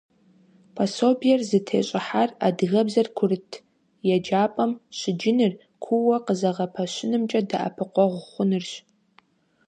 Пособиер 0.75 1.41
зытещӀыхьар 1.49 2.29
адыгэбзэр 2.47 3.07
курыт 3.17 3.49
еджапӀэм 4.15 4.71
щыджыныр 4.97 5.53
кууэ 5.83 6.17
къызэгъэпэщынымкӀэ 6.25 7.41
дэӀэпыкъуэгъу 7.49 8.23
хъунырщ. 8.29 8.71